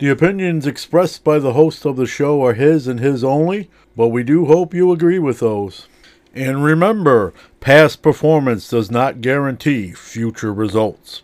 [0.00, 4.08] The opinions expressed by the host of the show are his and his only, but
[4.08, 5.88] we do hope you agree with those.
[6.34, 11.20] And remember, past performance does not guarantee future results.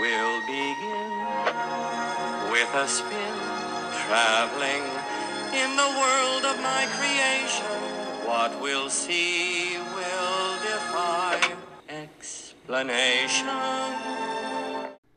[0.00, 1.12] We'll begin
[2.50, 3.34] with a spin,
[4.02, 4.82] traveling
[5.54, 7.70] in the world of my creation.
[8.26, 11.38] What we'll see will defy
[11.88, 14.03] explanation.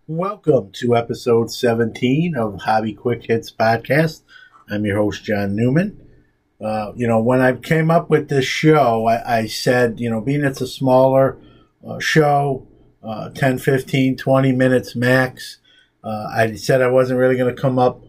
[0.09, 4.21] Welcome to episode 17 of Hobby Quick Hits podcast.
[4.69, 5.99] I'm your host, John Newman.
[6.61, 10.21] Uh, you know, when I came up with this show, I, I said, you know,
[10.21, 11.37] being it's a smaller
[11.85, 12.65] uh, show,
[13.03, 15.57] uh, 10, 15, 20 minutes max,
[16.05, 18.01] uh, I said I wasn't really going to come up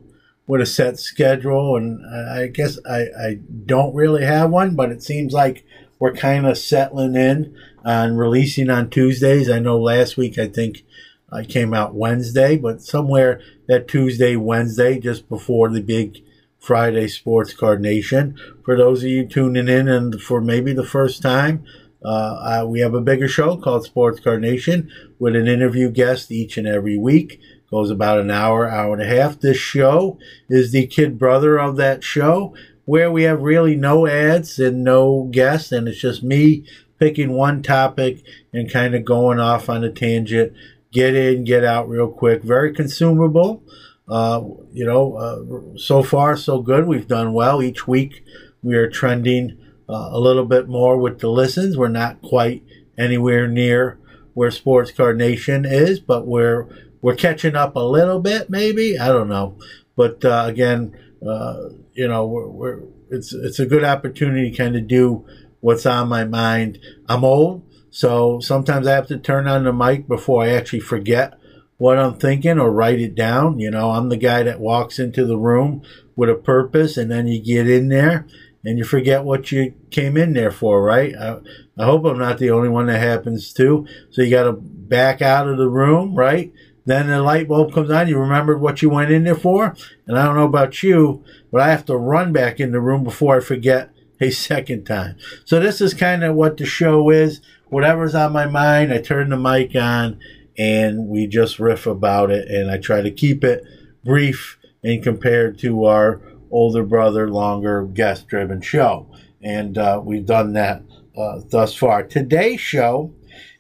[0.47, 1.77] with a set schedule.
[1.77, 5.65] And I guess I, I don't really have one, but it seems like
[5.99, 9.51] we're kind of settling in on releasing on Tuesdays.
[9.51, 10.85] I know last week, I think
[11.31, 16.23] I came out Wednesday, but somewhere that Tuesday, Wednesday, just before the big
[16.59, 18.37] Friday Sports Card Nation.
[18.65, 21.65] For those of you tuning in and for maybe the first time,
[22.05, 26.57] uh, we have a bigger show called Sports Card Nation with an interview guest each
[26.57, 27.41] and every week.
[27.71, 29.41] Goes about an hour, hour and a half.
[29.41, 30.19] This show
[30.49, 32.55] is the kid brother of that show
[32.87, 36.65] where we have really no ads and no guests, and it's just me
[36.99, 40.53] picking one topic and kind of going off on a tangent.
[40.93, 42.43] Get in, get out real quick.
[42.43, 43.63] Very consumable.
[44.09, 44.43] Uh,
[44.73, 46.87] you know, uh, so far so good.
[46.87, 48.25] We've done well each week.
[48.63, 49.59] We are trending
[49.89, 51.77] uh, a little bit more with the listens.
[51.77, 52.65] We're not quite
[52.97, 53.99] anywhere near
[54.35, 56.67] where Sports Card Nation is, but we're
[57.03, 58.99] we're catching up a little bit, maybe.
[58.99, 59.59] I don't know,
[59.97, 60.97] but uh, again,
[61.27, 62.81] uh, you know, we're, we're
[63.11, 65.27] it's it's a good opportunity to kind of do
[65.61, 66.79] what's on my mind.
[67.09, 71.39] I'm old, so sometimes I have to turn on the mic before I actually forget
[71.79, 73.59] what I'm thinking or write it down.
[73.59, 75.83] You know, I'm the guy that walks into the room
[76.17, 78.27] with a purpose and then you get in there
[78.65, 81.15] and you forget what you came in there for, right?
[81.17, 81.39] I,
[81.79, 83.87] I hope I'm not the only one that happens to.
[84.11, 86.53] So you got to back out of the room, right?
[86.85, 88.09] Then the light bulb comes on.
[88.09, 89.77] You remembered what you went in there for.
[90.07, 91.23] And I don't know about you,
[91.53, 93.91] but I have to run back in the room before I forget
[94.21, 95.17] a second time.
[95.45, 97.41] So this is kind of what the show is.
[97.69, 100.19] Whatever's on my mind, I turn the mic on
[100.57, 102.49] and we just riff about it.
[102.49, 103.65] And I try to keep it
[104.05, 106.21] brief and compared to our
[106.51, 109.11] older brother, longer guest driven show.
[109.43, 110.83] And uh, we've done that
[111.17, 112.03] uh, thus far.
[112.03, 113.15] Today's show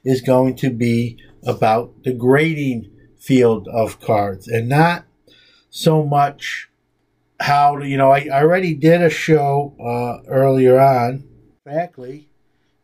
[0.05, 5.05] is going to be about the grading field of cards and not
[5.71, 6.69] so much
[7.41, 11.25] how you know, I, I already did a show uh, earlier on.
[11.67, 12.29] Exactly.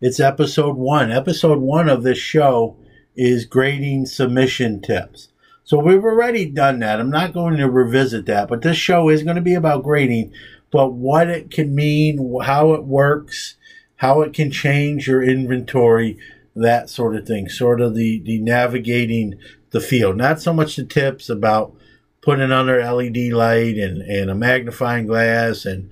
[0.01, 1.11] It's episode one.
[1.11, 2.77] Episode one of this show
[3.17, 5.29] is grading submission tips.
[5.65, 7.01] So we've already done that.
[7.01, 10.33] I'm not going to revisit that, but this show is going to be about grading,
[10.71, 13.55] but what it can mean, how it works,
[13.97, 16.19] how it can change your inventory,
[16.55, 17.49] that sort of thing.
[17.49, 19.39] Sort of the, the navigating
[19.71, 20.19] the field.
[20.19, 21.75] Not so much the tips about
[22.25, 25.91] putting under LED light and, and a magnifying glass and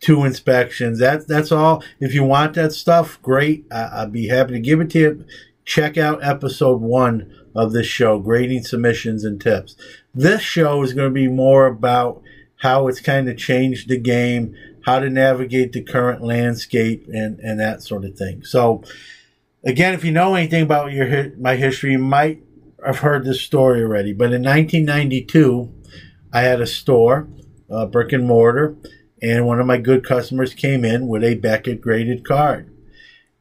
[0.00, 0.98] two inspections.
[0.98, 1.82] That, that's all.
[2.00, 3.66] If you want that stuff, great.
[3.70, 5.24] I, I'd be happy to give it to you
[5.64, 9.76] check out episode one of this show, grading submissions and tips.
[10.14, 12.22] This show is going to be more about
[12.56, 14.54] how it's kind of changed the game,
[14.84, 18.44] how to navigate the current landscape, and, and that sort of thing.
[18.44, 18.82] So,
[19.64, 22.42] again, if you know anything about your my history, you might
[22.84, 24.12] have heard this story already.
[24.12, 25.72] But in 1992,
[26.32, 27.28] I had a store,
[27.68, 28.76] a brick and mortar,
[29.20, 32.68] and one of my good customers came in with a Beckett graded card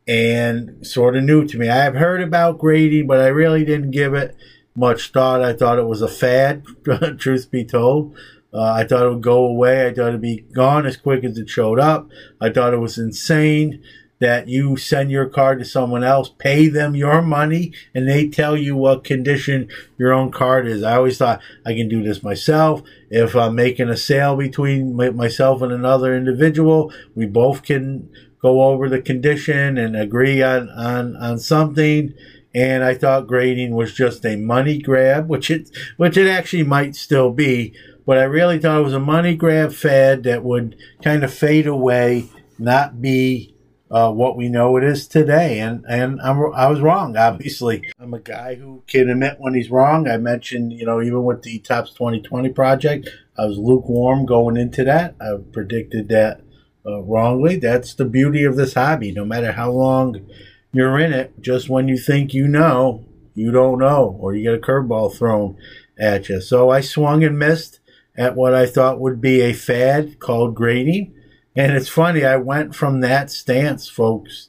[0.08, 1.70] and sort of new to me.
[1.70, 4.36] I have heard about grading, but I really didn't give it
[4.76, 5.42] much thought.
[5.42, 6.66] I thought it was a fad,
[7.18, 8.16] truth be told.
[8.54, 9.88] Uh, I thought it would go away.
[9.88, 12.10] I thought it'd be gone as quick as it showed up.
[12.42, 13.82] I thought it was insane
[14.22, 18.56] that you send your card to someone else, pay them your money, and they tell
[18.56, 20.84] you what condition your own card is.
[20.84, 22.84] I always thought I can do this myself.
[23.10, 28.10] If I'm making a sale between myself and another individual, we both can
[28.44, 32.14] go over the condition and agree on, on, on something.
[32.54, 36.96] And I thought grading was just a money grab, which it, which it actually might
[36.96, 37.74] still be.
[38.06, 41.66] But I really thought it was a money grab fad that would kind of fade
[41.66, 42.30] away,
[42.60, 43.51] not be
[43.92, 45.60] uh, what we know it is today.
[45.60, 47.92] And and I'm, I was wrong, obviously.
[48.00, 50.08] I'm a guy who can admit when he's wrong.
[50.08, 54.84] I mentioned, you know, even with the Topps 2020 project, I was lukewarm going into
[54.86, 55.16] that.
[55.20, 56.42] I predicted that
[56.86, 57.58] uh, wrongly.
[57.58, 59.12] That's the beauty of this hobby.
[59.12, 60.26] No matter how long
[60.72, 64.56] you're in it, just when you think you know, You don't know, or you get
[64.56, 65.56] a curveball thrown
[65.98, 66.42] at you.
[66.42, 67.80] So I swung and missed
[68.18, 71.14] at what I thought would be a fad called grading.
[71.56, 74.48] And it's funny, I went from that stance, folks,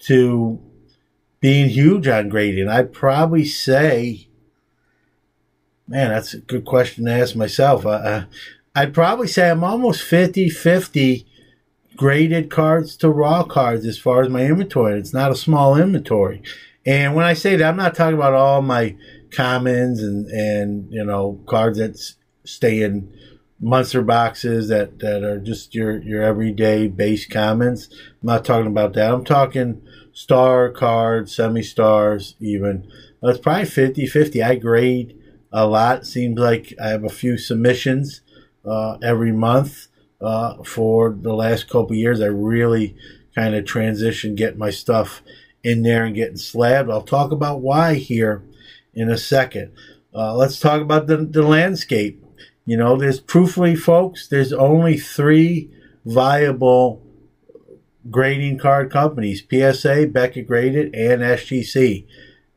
[0.00, 0.60] to
[1.40, 2.68] being huge on grading.
[2.68, 4.28] I'd probably say,
[5.88, 7.86] man, that's a good question to ask myself.
[7.86, 8.24] Uh,
[8.74, 11.26] I'd probably say I'm almost 50 50
[11.96, 14.98] graded cards to raw cards as far as my inventory.
[14.98, 16.42] It's not a small inventory.
[16.84, 18.96] And when I say that, I'm not talking about all my
[19.30, 21.98] commons and, and you know, cards that
[22.44, 23.12] stay in
[23.62, 27.88] monster boxes that, that are just your, your everyday base commons.
[27.92, 29.14] I'm not talking about that.
[29.14, 29.80] I'm talking
[30.12, 32.90] star cards, semi stars, even.
[33.22, 34.42] It's probably 50 50.
[34.42, 35.16] I grade
[35.52, 36.06] a lot.
[36.06, 38.20] Seems like I have a few submissions
[38.64, 39.86] uh, every month
[40.20, 42.20] uh, for the last couple years.
[42.20, 42.96] I really
[43.34, 45.22] kind of transition, get my stuff
[45.62, 46.90] in there and getting slabbed.
[46.90, 48.42] I'll talk about why here
[48.92, 49.72] in a second.
[50.14, 52.21] Uh, let's talk about the, the landscape.
[52.64, 55.70] You know, there's truthfully, folks, there's only three
[56.04, 57.02] viable
[58.10, 62.06] grading card companies PSA, Beckett Graded, and SGC.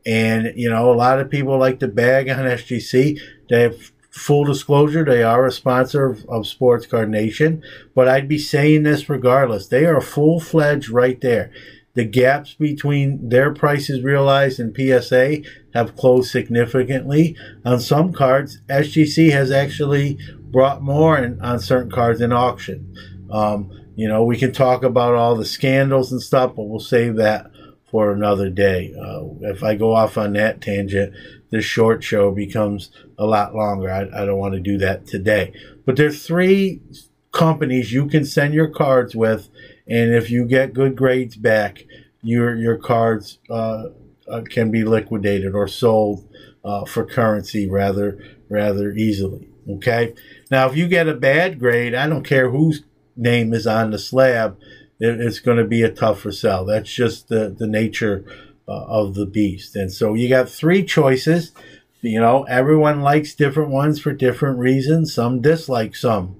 [0.05, 3.19] And, you know, a lot of people like to bag on SGC.
[3.49, 7.61] They have full disclosure, they are a sponsor of, of Sports Card Nation,
[7.93, 9.67] but I'd be saying this regardless.
[9.67, 11.51] They are full fledged right there.
[11.95, 15.37] The gaps between their prices realized and PSA
[15.73, 17.35] have closed significantly.
[17.65, 22.93] On some cards, SGC has actually brought more in, on certain cards in auction.
[23.31, 27.15] Um, you know, we can talk about all the scandals and stuff, but we'll save
[27.15, 27.49] that
[27.89, 28.93] for another day.
[28.99, 31.13] Uh, if I go off on that tangent,
[31.49, 33.89] this short show becomes a lot longer.
[33.89, 35.53] I, I don't want to do that today.
[35.85, 36.81] But there's three
[37.31, 39.49] companies you can send your cards with,
[39.87, 41.85] and if you get good grades back,
[42.21, 43.85] your your cards uh,
[44.27, 46.27] uh, can be liquidated or sold
[46.63, 49.49] uh, for currency rather rather easily.
[49.69, 50.13] Okay.
[50.51, 52.83] Now, if you get a bad grade, I don't care whose
[53.15, 54.57] name is on the slab,
[54.99, 56.65] it, it's going to be a tougher sell.
[56.65, 58.23] That's just the, the nature
[58.67, 59.75] uh, of the beast.
[59.75, 61.51] And so you got three choices.
[62.01, 65.13] You know, everyone likes different ones for different reasons.
[65.13, 66.35] Some dislike some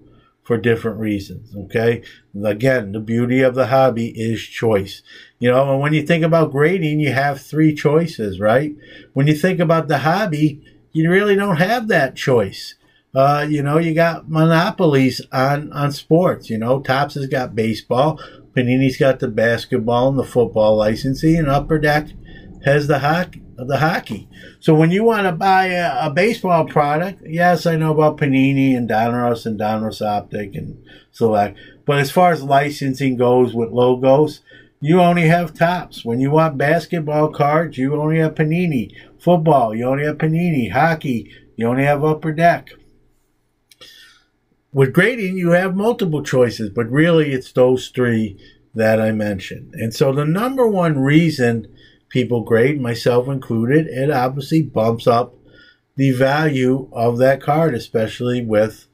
[0.46, 1.54] for different reasons.
[1.56, 2.04] Okay.
[2.46, 5.02] Again, the beauty of the hobby is choice.
[5.40, 8.76] You know, and when you think about grading, you have three choices, right?
[9.14, 10.62] When you think about the hobby,
[10.94, 12.76] you really don't have that choice.
[13.14, 16.50] Uh, you know, you got monopolies on, on sports.
[16.50, 18.20] You know, Topps has got baseball,
[18.56, 22.10] Panini's got the basketball and the football licensing, and Upper Deck
[22.66, 23.45] has the hockey.
[23.58, 24.28] The hockey.
[24.60, 28.76] So when you want to buy a, a, baseball product, yes, I know about Panini
[28.76, 31.58] and Donruss and Donruss Optic and Select.
[31.86, 34.42] But as far as licensing goes with logos,
[34.82, 36.04] you only have Topps.
[36.04, 38.94] When you want basketball cards, you only have Panini.
[39.18, 40.72] Football, you only have Panini.
[40.72, 42.72] Hockey, you only have Upper Deck.
[44.74, 48.38] With grading, you have multiple choices, but really it's those three
[48.74, 49.74] that I mentioned.
[49.74, 51.74] And so the number one reason
[52.10, 55.36] people grade, myself included, it obviously bumps up
[55.96, 58.88] the value of that card, especially with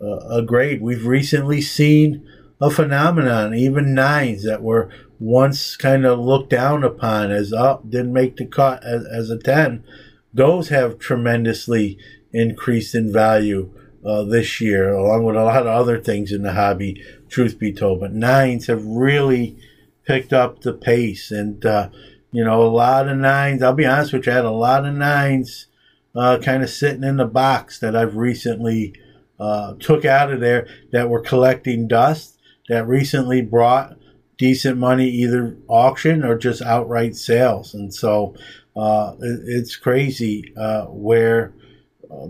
[0.00, 0.82] uh, a grade.
[0.82, 2.26] We've recently seen
[2.60, 8.12] a phenomenon, even nines that were once kind of looked down upon as up, didn't
[8.12, 9.84] make the cut as, as a 10.
[10.32, 11.98] Those have tremendously
[12.32, 13.72] increased in value
[14.04, 17.72] uh, this year, along with a lot of other things in the hobby, truth be
[17.72, 18.00] told.
[18.00, 19.58] But nines have really
[20.06, 21.30] picked up the pace.
[21.30, 21.90] And, uh,
[22.32, 24.86] you know, a lot of nines, I'll be honest with you, I had a lot
[24.86, 25.66] of nines
[26.14, 28.94] uh, kind of sitting in the box that I've recently
[29.38, 33.96] uh, took out of there that were collecting dust that recently brought
[34.38, 37.74] decent money, either auction or just outright sales.
[37.74, 38.34] And so
[38.76, 41.52] uh, it, it's crazy uh, where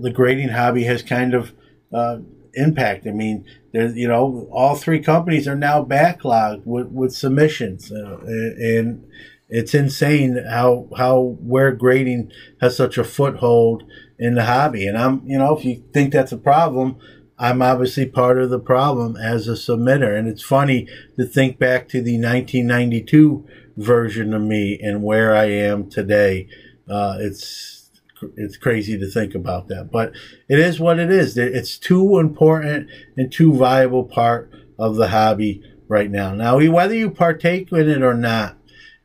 [0.00, 1.52] the grading hobby has kind of
[1.92, 2.18] uh,
[2.54, 3.06] impact.
[3.06, 8.18] I mean, there's you know all three companies are now backlogged with, with submissions, uh,
[8.26, 9.04] and
[9.50, 13.84] it's insane how how where grading has such a foothold
[14.18, 14.86] in the hobby.
[14.86, 16.96] And I'm you know if you think that's a problem.
[17.38, 20.16] I'm obviously part of the problem as a submitter.
[20.16, 20.86] And it's funny
[21.18, 26.48] to think back to the 1992 version of me and where I am today.
[26.88, 27.90] Uh, it's
[28.36, 30.12] it's crazy to think about that, but
[30.46, 31.38] it is what it is.
[31.38, 36.34] It's too important and too viable part of the hobby right now.
[36.34, 38.58] Now, whether you partake in it or not,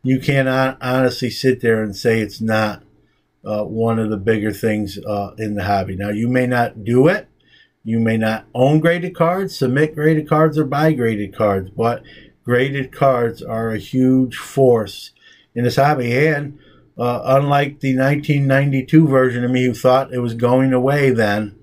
[0.05, 2.83] you cannot honestly sit there and say it's not
[3.43, 5.95] uh, one of the bigger things uh, in the hobby.
[5.95, 7.27] Now, you may not do it.
[7.83, 12.03] You may not own graded cards, submit graded cards, or buy graded cards, but
[12.43, 15.09] graded cards are a huge force
[15.55, 16.15] in this hobby.
[16.27, 16.59] And
[16.99, 21.57] uh, unlike the 1992 version of me who thought it was going away then,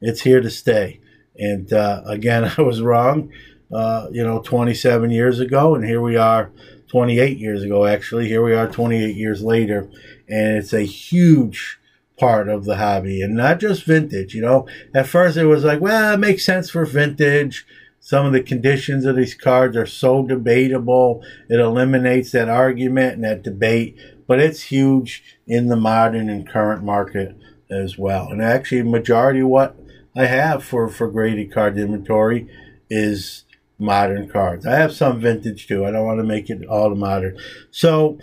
[0.00, 1.00] it's here to stay.
[1.36, 3.32] And uh, again, I was wrong,
[3.72, 6.52] uh, you know, 27 years ago, and here we are
[6.88, 8.28] 28 years ago, actually.
[8.28, 9.88] Here we are 28 years later,
[10.28, 11.78] and it's a huge
[12.18, 14.34] part of the hobby and not just vintage.
[14.34, 17.66] You know, at first it was like, well, it makes sense for vintage.
[18.00, 21.22] Some of the conditions of these cards are so debatable.
[21.48, 26.82] It eliminates that argument and that debate, but it's huge in the modern and current
[26.82, 27.36] market
[27.70, 28.28] as well.
[28.28, 29.76] And actually, majority of what
[30.16, 32.48] I have for, for graded card inventory
[32.88, 33.44] is
[33.78, 34.66] modern cards.
[34.66, 35.84] I have some vintage too.
[35.84, 37.38] I don't want to make it all modern.
[37.70, 38.18] So,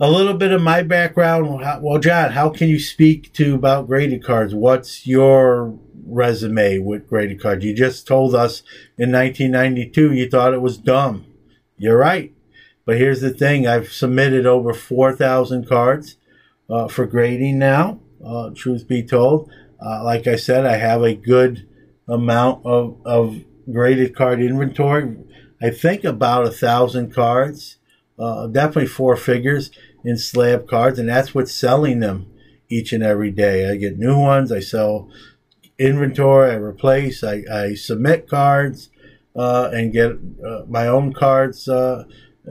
[0.00, 1.48] a little bit of my background.
[1.82, 4.54] Well, John, how can you speak to about graded cards?
[4.54, 5.76] What's your
[6.06, 7.64] resume with graded cards?
[7.64, 8.62] You just told us
[8.96, 11.26] in 1992 you thought it was dumb.
[11.76, 12.32] You're right.
[12.86, 16.16] But here's the thing I've submitted over 4,000 cards
[16.70, 19.50] uh, for grading now, uh, truth be told.
[19.84, 21.68] Uh, like I said, I have a good
[22.08, 25.16] amount of, of graded card inventory.
[25.60, 27.76] I think about a thousand cards,
[28.18, 29.70] uh, definitely four figures
[30.04, 32.30] in slab cards, and that's what's selling them
[32.68, 33.70] each and every day.
[33.70, 35.10] I get new ones, I sell
[35.78, 38.90] inventory, I replace, I, I submit cards,
[39.34, 40.12] uh, and get
[40.44, 42.04] uh, my own cards uh,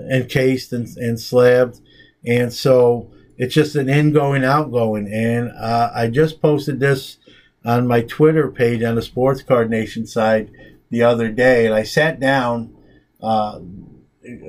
[0.09, 1.81] encased and, and slabbed.
[2.25, 5.11] And so it's just an in ingoing, outgoing.
[5.11, 7.17] And uh, I just posted this
[7.65, 10.49] on my Twitter page on the Sports Card Nation side
[10.89, 12.75] the other day, and I sat down
[13.21, 13.59] uh,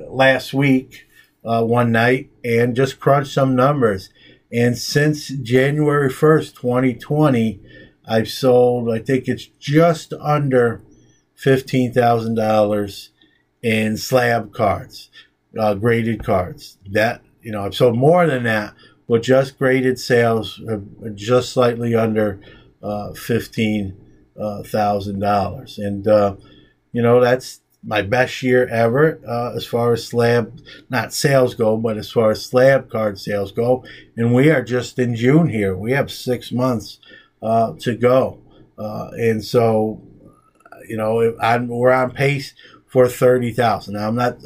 [0.07, 1.07] last week
[1.43, 4.09] uh, one night and just crunched some numbers.
[4.51, 7.59] And since January 1st, 2020,
[8.07, 10.81] I've sold, I think it's just under
[11.37, 13.09] $15,000
[13.61, 15.09] in slab cards,
[15.57, 16.77] uh, graded cards.
[16.89, 18.73] That, you know, I've sold more than that,
[19.07, 20.59] but just graded sales
[21.13, 22.39] just slightly under
[22.81, 23.13] uh,
[24.39, 25.77] $15,000.
[25.77, 26.35] and, uh,
[26.91, 31.77] you know, that's my best year ever uh, as far as slab, not sales go,
[31.77, 33.83] but as far as slab card sales go.
[34.17, 35.75] And we are just in June here.
[35.75, 36.99] We have six months
[37.41, 38.41] uh, to go.
[38.77, 40.01] Uh, and so,
[40.87, 42.53] you know, I'm, we're on pace
[42.87, 43.93] for 30,000.
[43.93, 44.39] Now, I'm not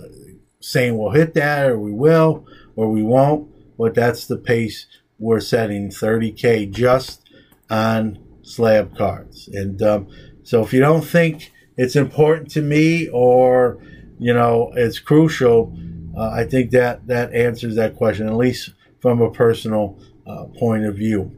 [0.59, 2.45] saying we'll hit that or we will
[2.75, 4.85] or we won't, but that's the pace
[5.17, 7.21] we're setting 30K just
[7.69, 9.49] on slab cards.
[9.51, 10.07] And um,
[10.43, 13.79] so if you don't think it's important to me or
[14.19, 15.75] you know it's crucial
[16.15, 18.69] uh, i think that that answers that question at least
[18.99, 21.35] from a personal uh, point of view.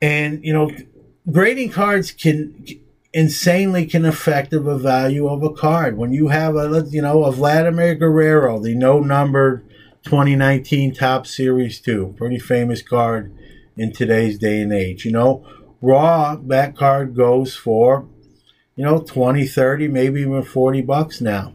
[0.00, 0.70] And you know
[1.30, 2.66] grading cards can
[3.12, 5.96] insanely can affect the value of a card.
[5.96, 9.68] When you have a you know a vladimir guerrero the no numbered
[10.04, 13.36] 2019 Topps series 2 pretty famous card
[13.76, 15.44] in today's day and age you know
[15.80, 18.08] raw that card goes for
[18.78, 21.52] you know, 20, 30, maybe even 40 bucks now.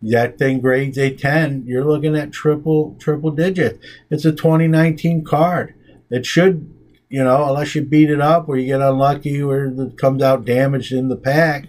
[0.00, 3.80] That thing grades a 10, you're looking at triple, triple digit.
[4.08, 5.74] It's a 2019 card.
[6.10, 6.72] It should,
[7.08, 10.44] you know, unless you beat it up or you get unlucky or it comes out
[10.44, 11.66] damaged in the pack,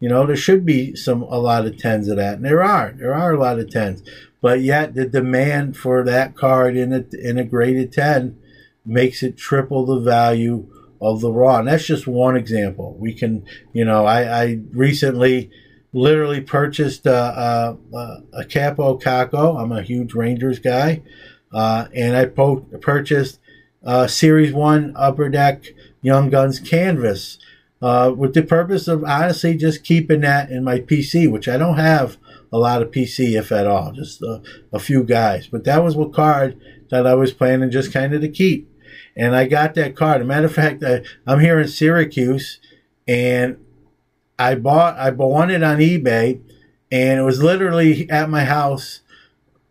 [0.00, 2.36] you know, there should be some, a lot of 10s of that.
[2.36, 4.02] And there are, there are a lot of 10s.
[4.40, 8.38] But yet the demand for that card in a, in a graded 10
[8.86, 11.58] makes it triple the value of the raw.
[11.58, 12.96] And that's just one example.
[12.98, 15.50] We can, you know, I, I recently
[15.92, 19.60] literally purchased a, a, a Kaapo Kakko.
[19.60, 21.02] I'm a huge Rangers guy.
[21.52, 23.38] Uh, and I po- purchased
[24.06, 25.64] Series 1 Upper Deck
[26.02, 27.38] Young Guns canvas
[27.80, 31.76] uh, with the purpose of honestly just keeping that in my PC, which I don't
[31.76, 32.16] have
[32.52, 35.46] a lot of PC, if at all, just a, a few guys.
[35.46, 38.70] But that was what card that I was planning just kind of to keep
[39.18, 40.20] and I got that card.
[40.20, 42.60] As a matter of fact, I, I'm here in Syracuse,
[43.06, 43.58] and
[44.38, 46.40] I bought I bought it on eBay,
[46.92, 49.00] and it was literally at my house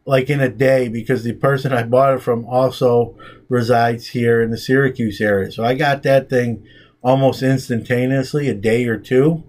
[0.05, 3.17] like in a day because the person I bought it from also
[3.49, 5.51] resides here in the Syracuse area.
[5.51, 6.65] So I got that thing
[7.01, 9.43] almost instantaneously, a day or two.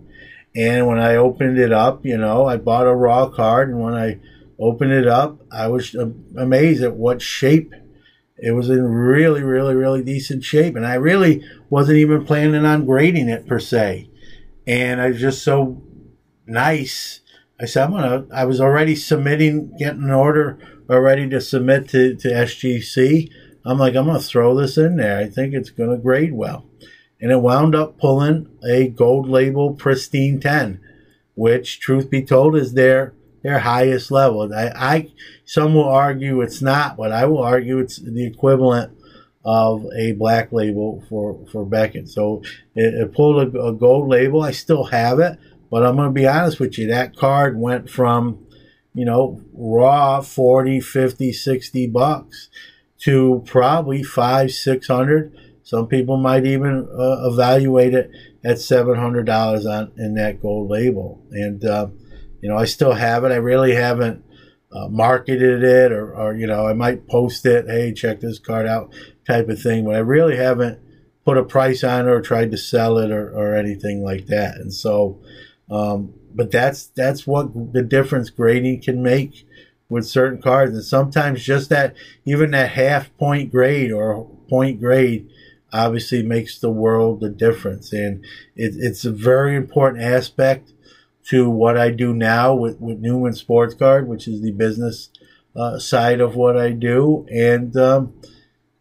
[0.55, 3.95] And when I opened it up, you know, I bought a raw card, and when
[3.95, 4.19] I
[4.59, 7.75] opened it up, I was uh, amazed at what shape
[8.39, 10.77] it was in really, really, really decent shape.
[10.77, 14.09] And I really wasn't even planning on grading it per se.
[14.67, 15.83] And I was just so
[16.47, 17.21] nice.
[17.61, 22.15] I said, I'm gonna, I was already submitting, getting an order already to submit to,
[22.15, 23.31] to SGC.
[23.65, 25.19] I'm like, I'm gonna throw this in there.
[25.19, 26.67] I think it's gonna grade well.
[27.21, 30.81] And it wound up pulling a gold label pristine 10,
[31.35, 33.13] which truth be told is their
[33.49, 34.53] their highest level.
[34.55, 35.13] I, I
[35.45, 38.93] some will argue it's not, but I will argue it's the equivalent
[39.45, 42.09] of a black label for for Beckett.
[42.09, 42.43] So
[42.75, 44.43] it, it pulled a, a gold label.
[44.43, 45.39] I still have it,
[45.71, 46.87] but I'm going to be honest with you.
[46.89, 48.47] That card went from
[48.93, 52.51] you know raw 40, 50, 60 bucks
[53.01, 55.35] to probably five, six hundred.
[55.63, 58.11] Some people might even uh, evaluate it
[58.45, 61.89] at seven hundred dollars on in that gold label, and uh,
[62.41, 63.33] you know I still have it.
[63.33, 64.25] I really haven't
[64.73, 67.67] uh, marketed it, or, or you know I might post it.
[67.69, 68.93] Hey, check this card out,
[69.27, 69.85] type of thing.
[69.85, 70.81] But I really haven't
[71.25, 74.57] put a price on it or tried to sell it or, or anything like that.
[74.57, 75.21] And so,
[75.71, 79.47] um, but that's that's what the difference grading can make
[79.91, 85.29] with certain cards, and sometimes just that even that half point grade or point grade
[85.73, 87.93] obviously makes the world the difference.
[87.93, 88.25] And
[88.57, 90.73] it, it's a very important aspect
[91.29, 95.11] to what I do now with, with Newman Sports Card, which is the business
[95.55, 97.27] uh, side of what I do.
[97.31, 98.15] And, um,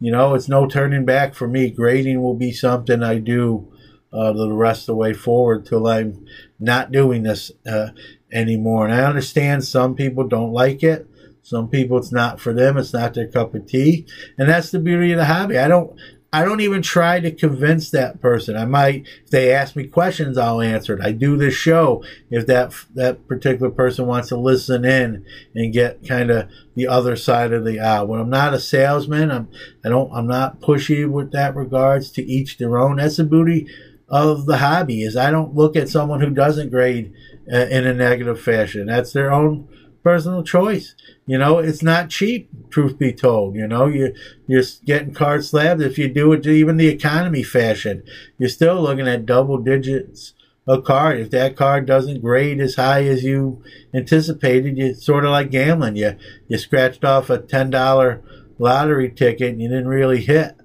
[0.00, 1.70] you know, it's no turning back for me.
[1.70, 3.70] Grading will be something I do
[4.12, 6.24] uh, the rest of the way forward till I'm
[6.58, 7.88] not doing this uh,
[8.32, 8.86] anymore.
[8.86, 11.06] And I understand some people don't like it.
[11.42, 12.76] Some people, it's not for them.
[12.76, 14.06] It's not their cup of tea.
[14.38, 15.58] And that's the beauty of the hobby.
[15.58, 15.98] I don't,
[16.30, 18.54] I don't even try to convince that person.
[18.54, 21.02] I might, if they ask me questions, I'll answer it.
[21.02, 26.06] I do this show if that that particular person wants to listen in and get
[26.06, 28.08] kind of the other side of the aisle.
[28.08, 29.48] When I'm not a salesman, I'm
[29.82, 32.10] I don't I'm not pushy with that regards.
[32.12, 32.96] To each their own.
[32.96, 33.66] That's the beauty
[34.08, 37.12] of the hobby is I don't look at someone who doesn't grade
[37.50, 38.86] uh, in a negative fashion.
[38.86, 39.68] That's their own
[40.08, 40.94] personal choice.
[41.26, 43.56] You know, it's not cheap, truth be told.
[43.56, 44.14] You know, you,
[44.46, 45.82] you're getting card slabs.
[45.82, 48.02] If you do it even the economy fashion,
[48.38, 50.32] you're still looking at double digits
[50.66, 51.20] a card.
[51.20, 55.96] If that card doesn't grade as high as you anticipated, it's sort of like gambling.
[55.96, 56.16] You,
[56.48, 58.22] you scratched off a $10
[58.58, 60.56] lottery ticket and you didn't really hit.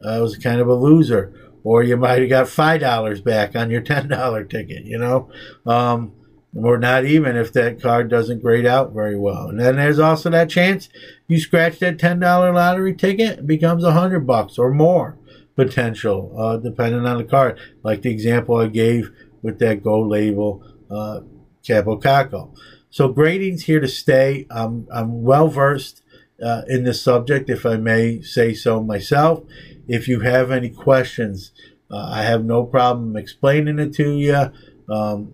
[0.00, 1.34] Uh, was kind of a loser.
[1.64, 5.28] Or you might have got $5 back on your $10 ticket, you know?
[5.66, 6.12] Um,
[6.54, 9.48] or not even if that card doesn't grade out very well.
[9.48, 10.88] And then there's also that chance
[11.26, 15.18] you scratch that ten dollar lottery ticket, it becomes a hundred bucks or more
[15.56, 17.58] potential, uh, depending on the card.
[17.82, 19.10] Like the example I gave
[19.42, 21.20] with that gold label uh,
[21.62, 22.54] Kaapo Kakko.
[22.90, 24.46] So grading's here to stay.
[24.50, 26.02] I'm I'm well versed
[26.42, 29.42] uh, in this subject, if I may say so myself.
[29.88, 31.52] If you have any questions,
[31.90, 34.52] uh, I have no problem explaining it to you.
[34.88, 35.32] Um,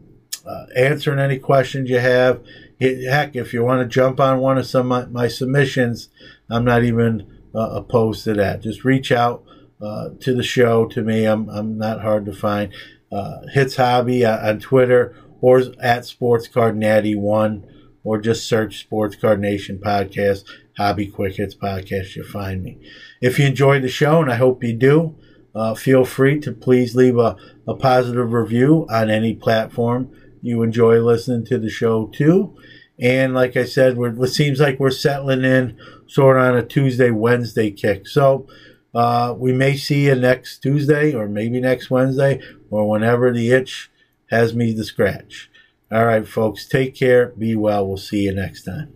[0.49, 2.41] uh, answering any questions you have.
[2.81, 6.09] Heck, if you want to jump on one of some of my, submissions,
[6.49, 8.63] I'm not even uh, opposed to that.
[8.63, 9.45] Just reach out
[9.81, 11.25] uh, to the show to me.
[11.25, 12.73] I'm I'm not hard to find.
[13.11, 17.65] Uh, Hits Hobby uh, on Twitter or at Sports Card Natty One,
[18.05, 20.45] or just search Sports Card Nation podcast,
[20.77, 22.17] Hobby Quick Hits podcast.
[22.17, 22.79] You'll find me.
[23.21, 25.17] If you enjoyed the show, and I hope you do,
[25.55, 30.11] uh, feel free to please leave a, a positive review on any platform
[30.43, 32.57] you enjoy listening to the show too.
[32.99, 36.65] And like I said, we're, it seems like we're settling in sort of on a
[36.65, 38.09] Tuesday, Wednesday kick.
[38.09, 38.47] So
[38.95, 43.91] uh, we may see you next Tuesday or maybe next Wednesday or whenever the itch
[44.31, 45.51] has me to scratch.
[45.91, 47.29] All right, folks, take care.
[47.29, 47.87] Be well.
[47.87, 48.93] We'll see you next time.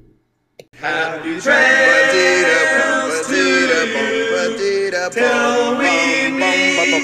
[0.74, 7.02] Happy trails to you till we meet.